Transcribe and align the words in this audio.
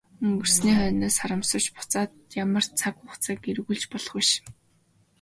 Өнгөрсний 0.25 0.75
хойноос 0.77 1.17
харамсавч 1.19 1.67
буцаад 1.75 2.11
ямар 2.43 2.65
цаг 2.79 2.93
хугацааг 2.97 3.39
эргүүлж 3.51 3.83
болох 3.91 4.13
биш. 4.19 4.29